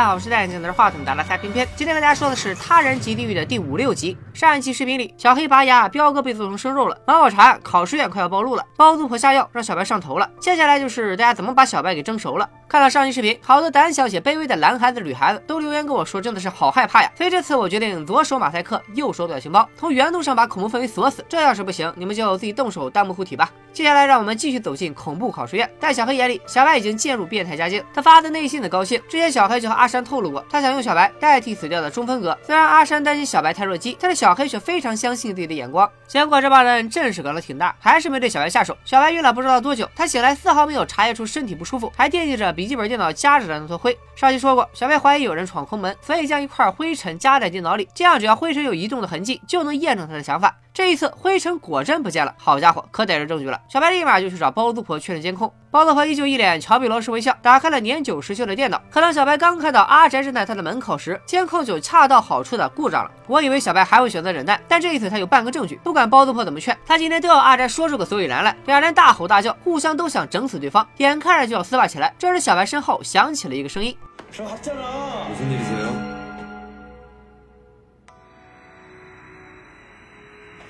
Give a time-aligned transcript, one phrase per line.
[0.00, 1.68] 大家好，我是戴眼镜拿着话筒打拉菜片片。
[1.76, 4.16] 今天跟大家说的是《他人即地狱》的第五六集。
[4.32, 10.26] 上一期视频里，小黑拔牙，彪哥被做成生肉了，毛毛茶考试院快要暴露了，包租婆下药让小白上头了。
[10.40, 12.48] 接下来就是大家怎么把小白给蒸熟了。
[12.66, 17.12] 看了上期视频，好多胆小且卑微的男孩子、女孩子都留言跟我说，真的是好害怕呀。
[17.14, 21.22] 所以这次我决定左手马赛克，右手表情包，从源头上把恐怖氛围锁死。
[21.28, 23.50] 这要是不行，你们就自己动手弹幕护体吧。
[23.72, 25.70] 接下来让我们继续走进恐怖考试院。
[25.78, 29.00] 在小黑眼里，小白已经渐入变态家境，他发自内心的高兴。
[29.08, 32.36] 之前小黑就和阿山透露过，他想用小白代替死掉的中分哥。
[32.42, 35.90] 虽然阿山担心小白太弱鸡，但是小黑却非常相信自己的眼光。
[36.06, 38.76] 结果这帮人阵势搞得挺大，还是没对小白下手。
[38.84, 43.96] 小白晕了不知道多久，他醒来丝毫没有察觉出身体不舒服，还惦记着笔记本电脑夹着的那坨灰。
[44.16, 50.56] 上期说过，小白怀疑有人闯空门，所以将一块灰尘夹在电脑里，这样只要灰尘有移动的痕迹，就能验证他的想法。
[50.72, 53.59] 这一次灰尘果真不见了，好家伙，可逮着证据了！
[53.67, 55.51] 小白立马就去找包租婆确认监控。
[55.71, 58.81] 包租婆依旧一脸乔碧罗式微笑，打开了年久失修的电脑。
[58.89, 63.11] 可当小白刚看到阿宅站在他的门口时，监控就恰到好处的故障了。
[63.27, 68.55] 我以为小白还会选择忍耐，但这一次他有半个证据，不管包租婆怎么劝，他今天都要阿宅说出个所以然来。
[68.65, 72.13] 两人大吼大叫，互相都想整死对方，眼看着就要厮打起来。
[72.17, 73.97] 这时小白身后响起了一个声音。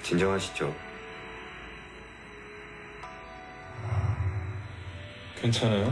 [0.05, 0.69] 진정하시죠
[5.41, 5.85] 괜찮아요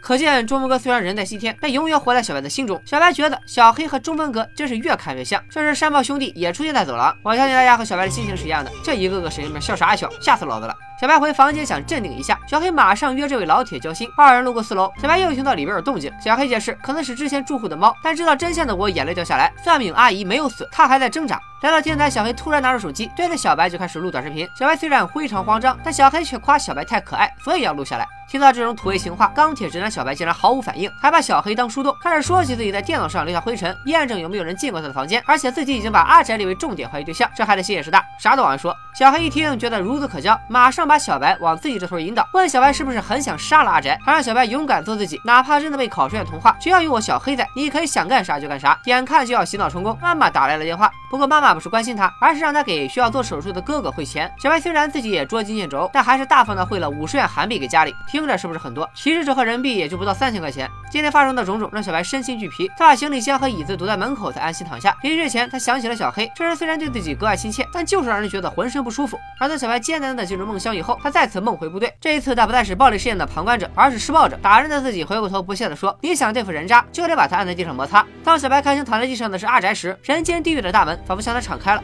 [0.00, 2.82] 可见中分哥虽然人在西天，但永远活在小白的心中。
[2.84, 5.40] 小白觉得小黑和中分哥真是越看越像。
[5.48, 8.72] 这时山豹兄弟也出现在走廊，我相信大家和小白的心情是一样的。
[8.82, 10.10] 这一个个神经病笑啥笑？
[10.20, 10.74] 吓死老子了！
[10.99, 14.09] 小白回房间想镇定一下，小黑马上约这位老铁交心。
[14.17, 16.11] 二人路过四楼，小白又听到里边有动静。
[16.19, 17.95] 小黑解释，可能是之前住户的猫。
[18.01, 19.53] 但知道真相的我眼泪掉下来。
[19.63, 21.39] 算命阿姨没有死，她还在挣扎。
[21.61, 24.47] 来到天台，小黑突然拿出手机，对着小白就开始录短视频。
[24.57, 28.07] 小白虽然非常慌张，但小黑却夸小白太可爱，所以要录下来。
[28.29, 38.75] 听到这种土味情话，钢铁直男小白竟然毫无反应，还把小黑当树洞，开始说起自己在电脑上留下灰尘，验证有没有人进过他的房间，而且自己已经把阿宅列为重点怀疑对象，这孩子心也是大，啥都往外说。
[38.93, 48.79] 小黑一听，觉得孺子可教，马上把小白往自己这头引导，问小白是不是很想杀了阿宅，还让小白勇敢做自己，哪怕真的被考试院同化，只要有我小黑在，你可以想干啥就干啥。
[48.85, 54.31] 眼看就要洗脑成功，妈妈打来了电话，不过妈妈不是关心他，而是让他给需要做手术的哥哥汇钱。
[54.39, 58.89] 小白虽然自己也捉襟见肘，但还是大方的汇了五十元韩币给家里，听着是不是很多？
[58.93, 60.69] 其实折合人民币也就不到三千块钱。
[60.89, 64.95] 今天发生的种种让小白身心俱疲，他把行李箱和椅子堵在门口才安心躺下。
[65.01, 69.17] 临睡前，他想起了小黑，这人虽然对自己格外亲切，但就是让人觉得浑身不舒服。
[69.39, 71.92] 而当小白艰难的进入梦乡以后，他再次梦回部队。
[72.00, 74.38] 这一次，他不再是暴力试验的旁观者，而是施暴者。
[74.42, 81.82] 打人的自己回过头不屑地说：“你想对付人渣，就得把他按在地上摩擦。”当小白看清躺在地上的是阿宅时，人间地狱的大门仿佛向他敞开了。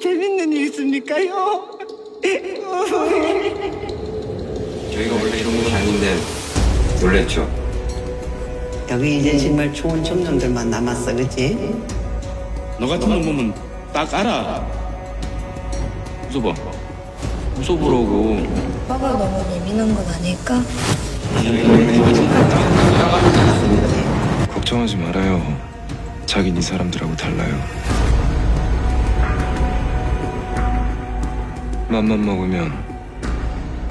[0.00, 1.32] 재밌는일있습니까요
[4.92, 6.16] 저희가 원래 이런 곳이 아닌데
[7.00, 7.46] 놀랬죠
[8.90, 11.74] 여기 이제 정말 좋은 청년들만 남았어 그치
[12.78, 13.54] 너 같은 놈 보면
[13.92, 14.64] 딱 알아.
[16.30, 16.54] 웃어봐.
[17.58, 18.38] 웃어보라고.
[18.84, 20.62] 오빠가 너무 예민한 건 아닐까?
[24.52, 25.42] 걱정하지 말아요
[26.26, 27.54] 자긴 이 사람들하고 달라요
[31.88, 32.72] 맘만 먹으면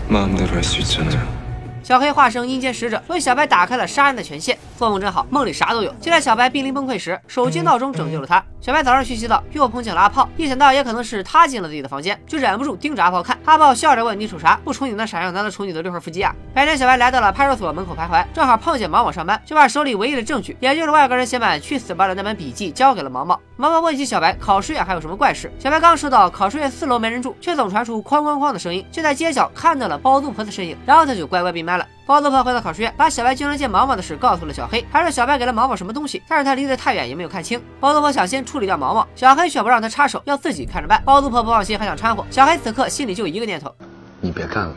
[0.07, 1.39] 마음대로 할 수 있잖아요
[1.83, 4.55] 小黑化身阴间使者，为小白打开了杀人的权限。
[4.76, 5.92] 做梦真好，梦里啥都有。
[6.00, 8.44] 就在小白濒临崩溃时，手机闹钟拯救了他。
[8.60, 13.38] 小白早上去洗澡，又碰见了阿炮，一想到也可能是他进了自己的房间，就忍不住盯着阿炮看。
[13.44, 14.58] 阿炮笑着问：“你瞅啥？
[14.64, 23.38] 不瞅你那闪耀，难道瞅你的六块腹肌啊？”白天，小白来到了派出所门口徘徊，正好碰见毛毛上班，就把手里唯一的证据，也就是外国人写满“去死吧”的那本笔记交给了毛毛。
[23.56, 31.86] 毛毛问起小白考试院还有什么怪事，小白刚说到考试院四楼没人住，却总传出哐哐哐的声音，就在街角看到了包租婆的身影，然后他就乖乖闭麦了。
[32.06, 37.58] 包子婆回到考试院，把小白经常见毛毛的事告诉了小黑，还说小白给了毛毛什么东西，但是他离得太远，也没有看清。
[37.80, 41.02] 包子婆想先处理掉毛毛，小黑却不让他插手，要自己看着办。
[41.04, 42.24] 包子婆不放心，还想掺和。
[42.30, 43.74] 小黑此刻心里就一个念头：
[44.20, 44.76] 你别干了。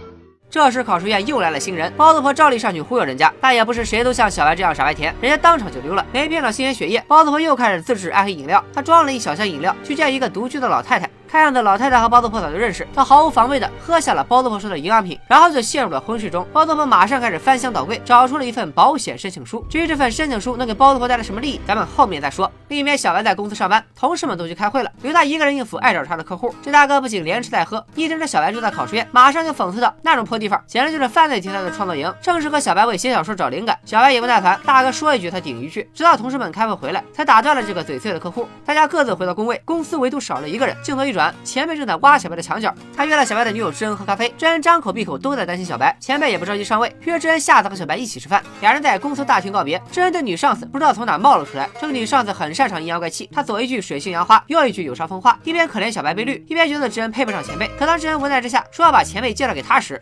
[0.50, 6.06] 这时考试院又来了新人，包子婆照例上去忽悠人家，但也不是谁都像小白这样傻白甜，人家当场就溜了。
[6.14, 11.10] 没骗到新鲜血液，包子婆又开始自制暗黑饮料，她装了一小箱饮料去见一个独居的老太太。
[11.28, 16.46] 看样子老太太和包租婆早就认识，她毫无防备的喝下了包租婆说的营养品，然后就陷入了昏睡中。
[16.54, 19.66] 包租婆马上开始翻箱倒柜，找出了一份保险申请书。
[19.70, 22.50] 至于这份申请书能给包租婆带来什么利益，咱们后面再说。
[22.70, 26.54] 另一边，小白在公司上班，同事们都去开会了，留他一个人应付爱找茬的客户。
[26.62, 38.48] 这大哥不仅连吃带喝，一听这小白住在考试院，马上就讽刺道：“那种破地方，简直就是犯罪题材的创作营，正适合小白为写小说找灵感。”小白也不耐烦，大哥说一句他顶一句，直到同事们开会回来，才打断了这个嘴碎的客户。
[38.66, 60.00] 大家各自回到工位，公司唯独少了一个人，镜头一转转前辈正在挖小白的墙角他约了小白的女友智恩喝咖啡智恩张口闭口都在担心小白前辈也不着急上位约智恩下次和小白一起吃饭俩人在公司大厅告别智恩的女上司不知道从哪冒了出来这个女上司很擅长阴阳怪气她左一句水性杨花右一句有伤风化一边可怜小白被绿一边觉得智恩配不上前辈可当智恩无奈之下说要把前辈介绍给他时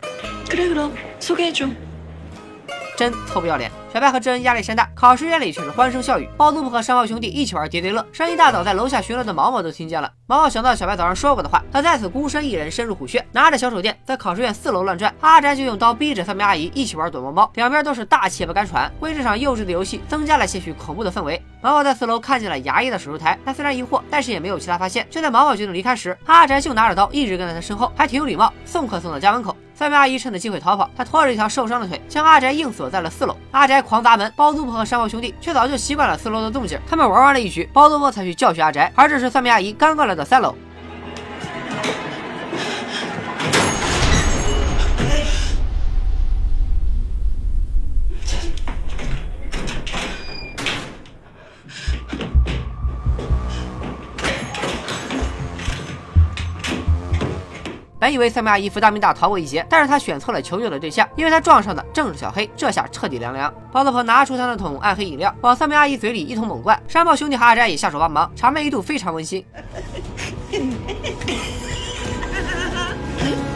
[2.96, 3.70] 真臭不要脸！
[3.92, 6.28] 小白和知恩压力山大，考试院里却是欢声笑语。
[6.36, 10.10] 包租婆和山猫兄弟一起玩叠叠乐，声音大早在楼下巡逻的毛毛都听见了。
[10.26, 15.14] 毛毛想到小白早上说过的话，他再次孤身一人深入虎穴，拿着小手电在考试院四楼乱转。
[15.20, 21.40] 阿宅就用刀逼着三名阿姨一起玩躲猫猫，两边都是大气也不敢喘，为这场幼稚的游戏增加了些许恐怖的氛围。
[21.62, 25.06] 毛毛在四楼看见了牙医的手术台，他虽然疑惑，但是也没有其他发现。
[25.10, 29.56] 就在毛毛决定离开时，阿宅就拿着刀一直跟在他身后，还挺有礼貌，送客送到家门口。
[29.76, 33.36] 三名阿姨趁着机会逃跑，她拖着一条受伤的腿，将阿宅硬锁在了四楼。
[33.50, 40.54] 阿宅狂砸门，包租婆和山猫兄弟却早就习惯了四楼的动静，他们玩完了一局，包租婆才去教训阿宅，而这时三名阿姨刚刚来到三楼。
[58.06, 63.52] 本以为三妹阿姨福大命大逃过一劫，但是他选错了求救的对象，因为他撞上的正是小黑，这下彻底凉凉。
[63.72, 66.80] 包子婆拿出他那桶暗黑饮料，往三妹阿姨嘴里一通猛灌。
[66.86, 69.44] 山豹兄弟和阿宅也下手帮忙，场面一度非常温馨。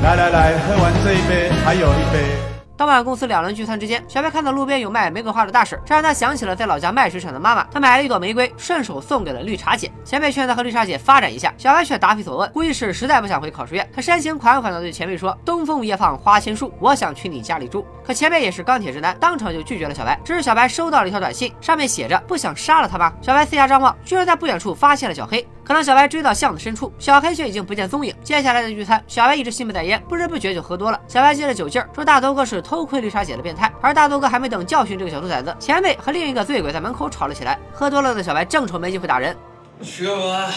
[0.03, 2.50] 来来来，喝完这一杯，还有一杯。
[2.81, 7.63] 当晚公司两人聚餐之间，小白看到路边有卖玫瑰花的大婶，这让他想起了在老家卖水产的妈妈。
[7.65, 9.93] 他买了一朵玫瑰，顺手送给了绿茶姐。
[10.03, 13.87] 前辈劝他和绿茶姐发展一下，小白却答非所问，估计是实在不想回考试院。
[13.95, 20.19] 他深情款款地对前辈说：“东风夜放花千树，我想去你家里住。”可前辈也是钢铁直男，当场就拒绝了小白。
[20.25, 25.47] 只是小白收到了一条短信，上面写着：“不想杀了他吗？”小白四下张望，居然在不远处发现了小黑。
[25.63, 28.13] 可当小白追到巷子深处，小黑却已经不见踪影。
[28.25, 30.99] 接下来的聚餐，小白一直心不在焉，不知不觉就喝多了。
[31.07, 37.60] 小白借着酒劲儿说大头哥是偷窥绿茶姐的变态，而大头哥还没等教训这个小兔崽子，前辈和另一个醉鬼在门口吵了起来。
[37.72, 39.36] 喝多了的小白正愁没机会打人，
[39.82, 40.52] 죽여봐.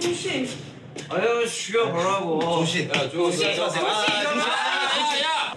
[0.00, 0.48] 조심.
[1.10, 2.40] 아유 죽여보라고.
[2.40, 2.88] 조심.
[2.88, 3.52] 야 조심.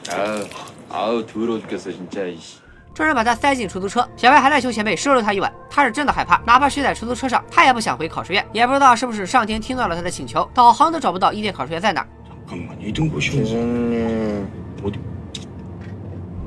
[0.09, 0.45] 아,
[0.91, 2.25] 아우 더러워 죽겠어 진짜.
[2.27, 2.57] 이씨.
[2.93, 5.51] 众人把他塞进出租车，小白还在求前辈收留他一晚。
[5.69, 8.45] 他是真的害怕，哪怕睡在出租车上，他也不想回考试院。
[8.53, 12.07] 也不知道是不是上天听到了他的请求，导航都找不到伊甸考试院在哪儿。
[12.49, 14.47] 잠깐만 이등고시 기사님
[14.83, 14.99] 어디?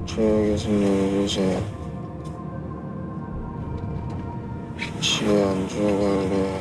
[0.07, 1.63] 저 여기 좀 내려주세요
[5.01, 6.61] 집에 안 들어갈래요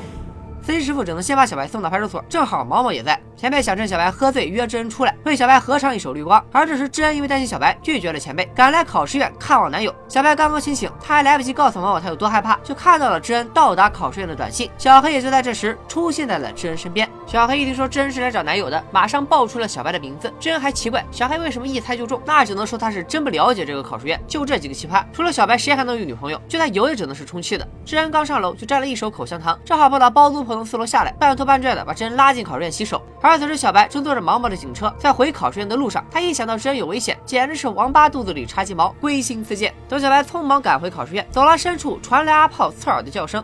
[0.64, 3.18] 司机师傅只能先把小白送到派出所，正好毛毛也在。
[3.43, 6.41] 前辈想趁小白喝醉约知恩出来，为小白合唱一首《绿光》。
[6.53, 9.93] 而这时知恩因为担心小白，拒绝了前辈，赶来考试院看望男友。
[10.07, 14.71] 小白刚刚清醒，他还来不及告诉毛毛他有多害怕，就看到了知恩到达考试院的短信。
[14.79, 17.11] 小黑也就在这时出现在了知恩身边。
[17.27, 20.33] 小黑一听说知恩是来找男友的，马上报出了小白的名字。
[20.39, 24.21] 知恩还奇怪小黑为什么一猜就中，那只能说他是真不了解这个考试院。
[24.29, 26.41] 就这几个奇葩，除了小白，谁还能有女朋友？
[26.47, 27.67] 就他有也只能是充气的。
[27.85, 33.03] 知恩刚上楼就沾了一手口香糖，正好碰到包租婆从四楼下来，半拖半拽的把知恩拉进考试院洗手。
[33.23, 39.73] 而此时小白正坐着毛毛的警车，在回考试院的路上，他一想到真有危险，简直是王八肚子里插鸡毛，归心似箭。
[39.89, 43.43] 等小白匆忙赶回考试院，走廊深处传来阿炮刺耳的叫声。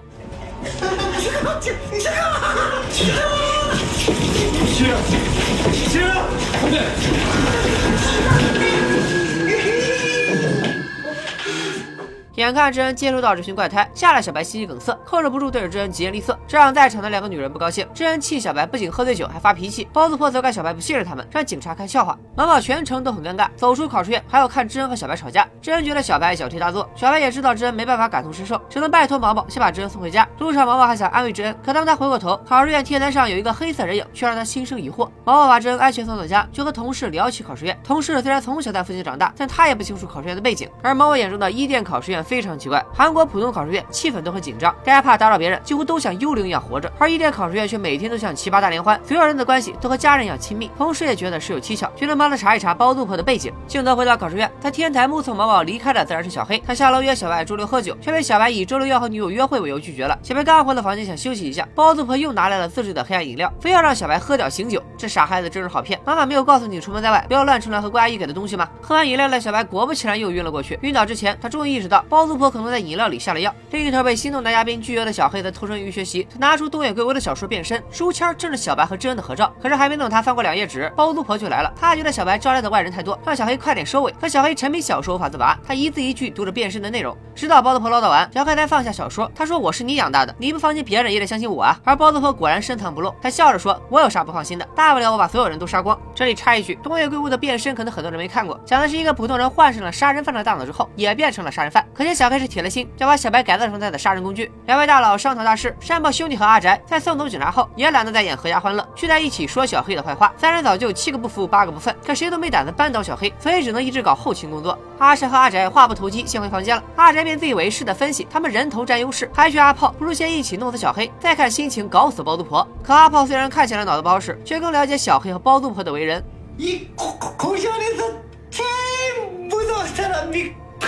[12.38, 17.84] 眼看知恩接触到这群怪胎，吓得小白心肌梗塞，控制不住对着知恩疾言厉色，这让在场的两个女人不高兴。
[17.92, 19.88] 知恩气小白不仅喝醉酒，还发脾气。
[19.92, 22.16] 包子婆责怪小白不信任他们，让警察看笑话。
[22.36, 25.48] 毛毛全程都很尴尬，走出考试院还要看知恩和小白吵架。
[25.60, 30.24] 知恩觉得小白小题大做，小白也知道知恩没办法感同身受，只能拜托毛毛先把知恩送回家。
[30.38, 35.10] 路上毛毛还想安慰知恩，可当他回过头，考试院天台上有一个黑色人影，却让他心生疑惑。
[35.24, 37.76] 毛毛把知恩安全送到家，就和同事聊起考试院。
[37.82, 40.70] 同事虽然从小在附近长大，但他也不清楚考试院的背景。
[40.84, 46.92] 而毛毛眼中的伊甸考试院非常奇怪，韩国普通考试院气氛都很紧张，大家怕打扰别人，几乎都像幽灵一样活着。
[46.98, 50.70] 而伊甸考试院却每天都像奇葩大联欢，所有人的关系都和家人一样亲密。
[50.76, 53.50] 同事也觉得事有蹊跷，决定帮他查一查包租婆的背景。
[53.66, 56.62] 镜头回到考试院，在天台目送毛毛离开的自然是小黑。
[56.66, 60.18] 他下楼约小白周六喝酒，却被小白以周六要和女友约会为由拒绝了。
[60.22, 64.82] 小白刚回到房间想休息一下，包租婆又拿来了自制的黑暗饮料，非要让小白喝掉醒酒。
[64.98, 65.98] 这傻孩子真是好骗！
[66.04, 68.68] 妈妈没有告诉你出门在外不要乱吃乱喝郭阿姨给的东西吗？
[68.82, 70.78] 喝完饮料的小白果不其然又晕了过去。
[70.82, 73.54] 晕倒之前，他终于意识到包包租婆可能在饮料里下了药。
[73.70, 79.54] 另一头被心动男嘉宾拒绝的小黑则投身于学习，他拿出东野圭吾的小说《变身》，书签正是小白和知恩的合照。
[79.62, 81.72] 可是还没等他翻过两页纸，包租婆就来了。
[81.80, 84.12] 他觉得小白招来的外人太多，让小黑快点收尾。
[84.20, 89.30] 可小黑沉迷小说无法自拔，他一字一句读着《变身》的内容，直到包租婆唠叨完，小黑才放下小说。
[89.32, 94.66] 他说：“我是你养大的，你不放心别人也得相信我啊。”而包租婆果然深藏不露，他笑着说：“我有啥不放心的？
[94.74, 101.86] 大不了我把所有人都杀光。”这里插一句，东野圭吾的《变身》可能很多人没看过，讲的是一个普通人换上了杀人犯的大脑之后，也变成了杀人犯。
[101.94, 104.50] 可惜小黑是铁了心，要把小白改造成他的杀人工具。
[104.66, 110.32] 两位大佬商讨大事，山豹兄弟和阿宅在送走警察后，也懒得再演合家欢乐，聚在一起说小黑的坏话。
[110.36, 114.78] 三人早就七个不服八个不忿，可谁都没胆子扳倒小黑，所以只能一直搞后勤工作。
[114.98, 116.82] 阿山和阿宅话不投机，先回房间了。
[116.96, 122.66] 阿宅便自以为是的分析，他们人头占优势，还劝阿炮不如先一起弄死小黑，再看心情搞死包租婆。
[122.82, 126.24] 可阿炮虽然看起来脑子不好使，却更了解小黑和包租婆的为人。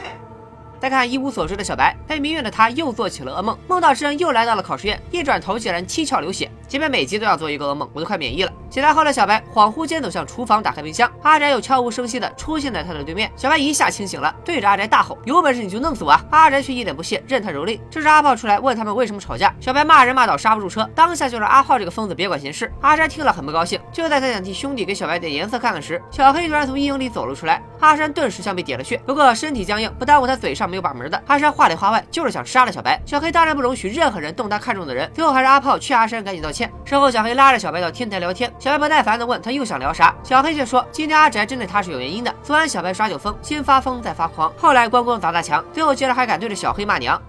[0.79, 6.49] 再看一无所知的小白，被迷晕的他又做起了噩梦，梦到智恩又来到了考试院，一转头竟然七窍流血。
[6.74, 8.52] 前面每集都要做一个噩梦，我都快免疫了。
[8.68, 13.30] 醒来后的小白恍惚间走向厨房，打开冰箱，阿宅又悄无声息的出现在他的对面。
[13.36, 16.20] 小白一下清醒了，对着阿宅大吼：“有本事你就弄死我！”啊！
[16.30, 17.78] 阿宅却一脸不屑，任他蹂躏。
[17.88, 22.68] 这时阿炮出来问他们为什么吵架，小白骂人骂到刹不住车，当下就让阿炮这个疯子别管闲事。
[22.80, 27.62] 阿宅听了很不高兴，就在他想替兄弟给小白点颜色看看时，小黑突然从阴影里走了出来。
[27.78, 31.22] 阿山顿时像被点了穴，不过身体僵硬，不耽误他嘴上没有把门的。
[31.28, 35.08] 阿山话里话外就是想杀了小白，小黑当然不容许任何人动他看中的人。
[35.14, 36.63] 最后还是阿炮劝阿山赶紧道歉。
[36.84, 42.34] 事后小黑拉着小白到天台聊天，小白不耐烦的问他又想聊啥，小黑却说今天阿宅针对他是有原因的。
[42.42, 47.20] 昨晚小白耍酒疯，先发疯再发狂，后来咣咣砸大墙，最后竟然还敢对着小黑骂娘。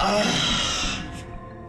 [0.00, 0.57] Oh.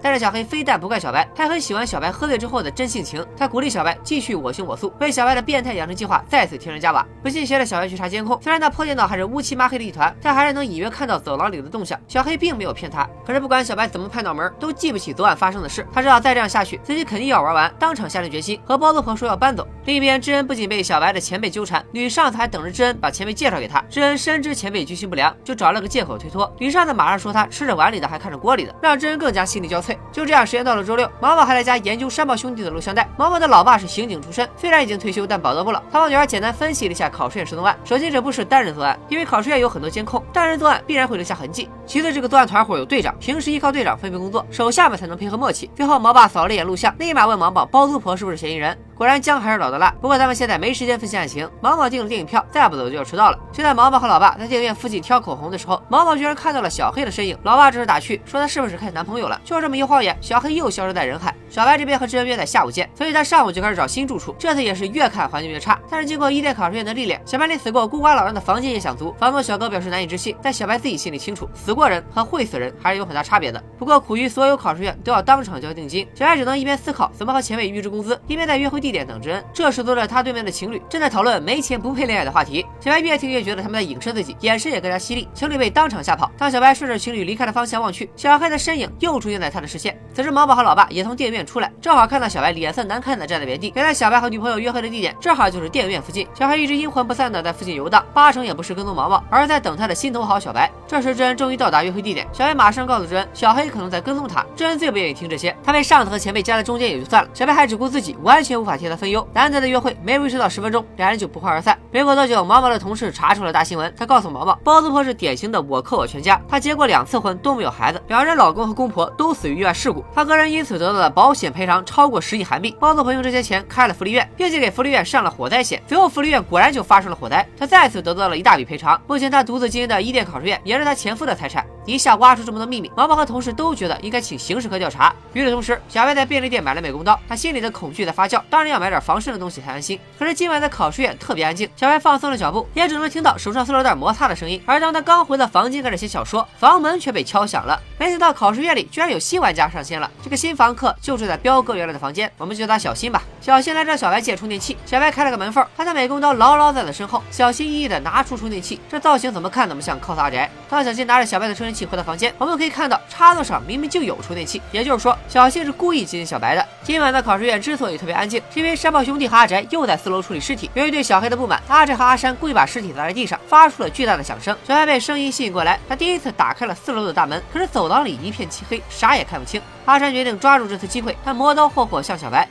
[0.01, 3.25] 但是小黑非但不怪小白，还很喜欢小白喝醉之后的真性情。
[3.38, 7.06] 他鼓励小白继续我行我素，为小白的变态养成计划再次添砖加瓦。
[7.22, 12.00] 不信邪的小白去查监控，虽然那破电脑还是乌漆麻黑的一团，但还是能隐约看到走廊里的动向。
[12.08, 15.86] 小黑并没有骗他，可是不管小白怎么拍脑门，都记不起昨晚发生的事。
[15.91, 19.68] 他知道再这样下去，自己肯定要玩完，当场下定决心和包租婆说要搬走。
[19.86, 23.84] 另一边，智恩不仅被小白的前辈纠缠，女上司还等着智恩把前辈介绍给他。
[23.89, 26.51] 智恩深知前辈居心不良，就找了个借口推脱。
[26.60, 29.88] 女上司马上说他吃着碗里的还看着锅里的，让智恩更加心力交瘁。
[30.12, 33.08] 就这样，时间到了周六，毛毛还在家研究山豹兄弟的录像带。
[33.17, 35.79] 毛毛的老爸是刑警出身，虽然已经退休，但宝刀不老。
[35.91, 37.77] 他帮女儿简单分析了一下考试院失踪案。
[37.84, 41.69] 首先，这不是单人作案，因为考试院有很多监控，单人作案必然会留下痕迹。
[41.86, 45.69] 其次，这个作案团伙有队长，平时依靠队长分配工作，手下们才能配合默契。
[45.75, 48.77] 最后，毛爸扫了一眼录像，立马问毛毛包租婆是不是嫌疑人。
[49.00, 49.89] 果然姜还是老的辣。
[50.01, 53.39] 不过他们现在没时间分析案情，毛毛订了电影票，再不走就要迟到了。
[53.50, 57.38] 就在毛毛和老爸在电影院附近挑口红的时候，毛毛居然看到了小黑的身影。
[57.44, 59.39] 老爸这是打趣，说他是不是看男朋友了？
[59.46, 61.34] 就这么一晃眼，小黑又消失在人海。
[61.50, 64.36] 小白这边和智恩约在下午见，所以他上午就开始找新住处。
[64.38, 65.79] 这次也是越看环境越差。
[65.89, 69.13] 但是经过伊甸考试院的历练，小白连死过孤寡老人的房间也想租。
[69.13, 73.63] 房东小哥表示难以置信，但小白自己心里清楚，死过人和会死人还是有很大差别的。
[73.77, 79.43] 不过苦于所有考试院都要当场交定金，小白只能一边思考怎么和前辈预支工资，一边在约会地地点等智恩。
[79.53, 82.65] 这时坐在他对面的情侣正在讨论没钱不配恋爱的话题。
[82.79, 85.29] 小白越听越觉得他们在影射自己，眼神也更加犀利。
[85.31, 86.31] 情侣被当场吓跑。
[86.39, 89.96] 当小白顺着情侣离开的方向望去，小黑的身影又出现在他的视线。
[90.12, 93.72] 此时毛毛和老爸也从电影院出来，正好看到小白脸色难看的站在原地。
[93.75, 96.27] 原来小白和女朋友约会的地点正好就是电影院附近。
[96.34, 100.72] 小黑一直阴魂不散的在附近游荡，八成也不是跟踪毛毛，而在等他的心头好小白。
[100.88, 104.43] 这时智恩终于到达约会地点，小白马上告诉智恩，小黑可能在跟踪他。
[104.55, 109.27] 智恩最不愿意听这些，他被上司和前辈夹在中间也就算了，小白还只顾自己，完全无法替他分忧。
[109.33, 111.77] 难得的约会没维持到十分钟，两人就不欢而散。
[111.91, 122.75] 没过多久，毛毛的同事查出了大新闻，他告诉毛毛，包租婆是典型的我克我全家，她结过两次婚都没有孩子，两人老公和公婆都死于意外事故，她个人因此得到了保险赔偿超过十亿韩币。
[122.79, 129.00] 包租婆用这些钱开了福利院，并且给福利院上了火灾险，随后福利院果然就发生了火灾，她再次得到了一大笔赔偿。
[129.07, 131.65] 目前她独自经营的伊甸考试院也是她前夫的财产。
[131.86, 135.12] 一下挖出这么多秘密，毛毛和同事都觉得应该请刑事科调查。
[135.33, 140.00] 与此同时，小白在便利店买了美工刀，他心里的恐惧在发酵，当然 要买点防身的东西才安心。
[140.18, 144.62] 可是今晚在考试院特别安静，小白放松了脚步，也只能听到手上塑料袋摩擦的声音。
[144.66, 147.80] 而当他刚回到房间开始写小说，房门却被敲响了。
[147.98, 153.24] 没想到考试院里居然有新玩家上线了，这个新房客就住在彪哥原来的房间，我们就叫他小新吧。
[153.42, 158.80] 小新来找小白借充电器，小白开了个门缝，他的美工刀牢牢在他身后，小心翼翼地拿出充电器。
[158.90, 160.50] 这造型怎么看怎么像 cos 阿宅。
[160.70, 166.66] 当小新拿着小白的充电器回到房间，我们可以看到插座上明明就有充电器，也就是说小新是故意接近小白的。
[166.84, 170.70] 今晚的考试院之所以特别安静，是因为山豹兄弟和阿宅又在四楼处理尸体。
[170.74, 174.56] 由于对小黑的不满，阿宅和阿山故意把尸体砸在地上，发出了巨大的响声。
[174.68, 179.62] 小白被声音吸引过来，他第一次打开了四楼的大门，可是走廊里一片漆黑，啥也看不清。
[179.86, 182.48] 阿山决定抓住这次机会，他磨刀霍霍向小白。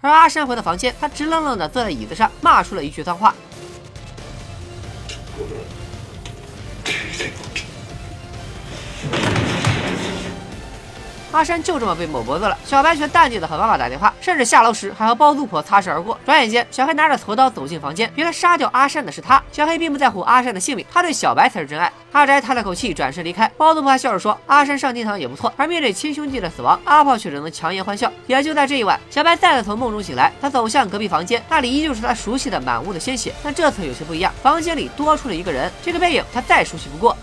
[0.00, 3.34] 而阿山回到房间，他直愣愣地坐在椅子上，骂出了一句脏话。
[11.36, 16.18] 阿山就这么被抹脖子了，小白却淡定的和妈妈打电话，甚至下楼时还和包租婆擦身而过。
[16.24, 19.42] 转眼间，小黑拿着锉刀走进房间，原来杀掉阿山的是他。
[19.52, 21.92] 小黑并不在乎阿山的性命，他对小白才是真爱。
[22.12, 23.46] 阿宅叹了口气，转身离开。
[23.58, 28.10] 包租婆还笑着说：“阿山上天堂也不错。”而面对亲兄弟的死亡，阿炮却只能强颜欢笑。
[28.26, 35.70] 也就在这一晚，小白再次从梦中醒来，他走向隔壁房间，那里依旧是他熟悉的满屋的鲜血，但这次有些不一样，房间里多出了一个人。
[35.82, 37.14] 这个背影他再熟悉不过。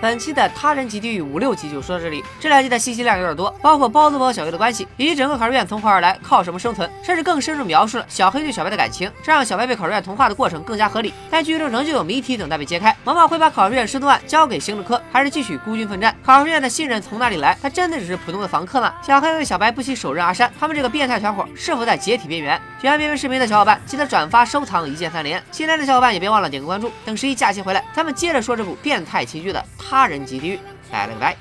[0.00, 2.24] 本期的他人即地狱五六集就说到这里。
[2.40, 11.12] 这两集的信息量有点多，包括包租婆小黑的关系，以及整个考试院从何而来，靠什么生存，甚至更深入描述了小黑对小白的感情，这让小白被考试院同化的过程更加合理。
[11.30, 12.96] 但剧中仍旧有谜题等待被揭开。
[13.04, 16.16] 毛毛会把考试院失踪案交给刑侦科，还是继续孤军奋战？
[16.24, 17.56] 考试院的信任从哪里来？
[17.60, 18.94] 他真的只是普通的房客吗？
[19.02, 22.58] 小黑为小白不惜手刃阿山，他们这个变态团伙是否在解体边缘？
[22.80, 25.42] 喜欢边缘视频的小伙伴记得转发收藏，一键三连。
[25.50, 26.90] 新来的小伙伴也别忘了点个关注。
[27.04, 30.56] 等十一假期回来，咱们接着说这部变态奇剧的他人集体
[30.88, 31.36] 拜了个拜。